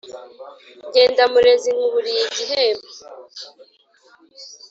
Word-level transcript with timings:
Jyenda 0.91 1.23
Murezi 1.33 1.69
nkuburiye 1.75 2.21
igihembo! 2.29 2.89